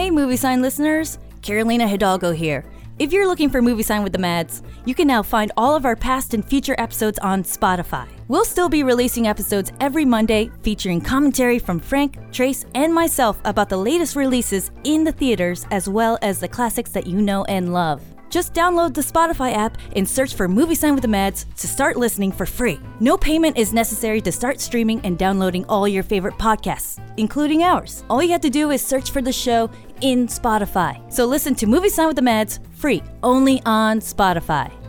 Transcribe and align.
Hey, 0.00 0.10
Movie 0.10 0.38
Sign 0.38 0.62
listeners! 0.62 1.18
Carolina 1.42 1.86
Hidalgo 1.86 2.32
here. 2.32 2.64
If 2.98 3.12
you're 3.12 3.26
looking 3.26 3.50
for 3.50 3.60
Movie 3.60 3.82
Sign 3.82 4.02
with 4.02 4.14
the 4.14 4.18
Mads, 4.18 4.62
you 4.86 4.94
can 4.94 5.06
now 5.06 5.22
find 5.22 5.52
all 5.58 5.76
of 5.76 5.84
our 5.84 5.94
past 5.94 6.32
and 6.32 6.42
future 6.42 6.74
episodes 6.78 7.18
on 7.18 7.42
Spotify. 7.42 8.08
We'll 8.26 8.46
still 8.46 8.70
be 8.70 8.82
releasing 8.82 9.26
episodes 9.26 9.72
every 9.78 10.06
Monday 10.06 10.50
featuring 10.62 11.02
commentary 11.02 11.58
from 11.58 11.78
Frank, 11.78 12.16
Trace, 12.32 12.64
and 12.74 12.94
myself 12.94 13.42
about 13.44 13.68
the 13.68 13.76
latest 13.76 14.16
releases 14.16 14.70
in 14.84 15.04
the 15.04 15.12
theaters 15.12 15.66
as 15.70 15.86
well 15.86 16.18
as 16.22 16.40
the 16.40 16.48
classics 16.48 16.92
that 16.92 17.06
you 17.06 17.20
know 17.20 17.44
and 17.44 17.74
love. 17.74 18.00
Just 18.30 18.54
download 18.54 18.94
the 18.94 19.00
Spotify 19.00 19.52
app 19.52 19.76
and 19.96 20.08
search 20.08 20.34
for 20.34 20.46
Movie 20.46 20.76
Sign 20.76 20.94
with 20.94 21.02
the 21.02 21.08
Mads 21.08 21.46
to 21.56 21.66
start 21.66 21.96
listening 21.96 22.30
for 22.30 22.46
free. 22.46 22.80
No 23.00 23.16
payment 23.18 23.58
is 23.58 23.72
necessary 23.72 24.20
to 24.20 24.30
start 24.30 24.60
streaming 24.60 25.00
and 25.00 25.18
downloading 25.18 25.64
all 25.66 25.88
your 25.88 26.04
favorite 26.04 26.38
podcasts, 26.38 27.02
including 27.16 27.64
ours. 27.64 28.04
All 28.08 28.22
you 28.22 28.30
have 28.30 28.40
to 28.42 28.50
do 28.50 28.70
is 28.70 28.80
search 28.80 29.10
for 29.10 29.20
the 29.20 29.32
show 29.32 29.68
in 30.00 30.28
Spotify. 30.28 31.12
So 31.12 31.26
listen 31.26 31.56
to 31.56 31.66
Movie 31.66 31.88
Sign 31.88 32.06
with 32.06 32.16
the 32.16 32.22
Mads 32.22 32.60
free 32.70 33.02
only 33.24 33.60
on 33.66 33.98
Spotify. 33.98 34.79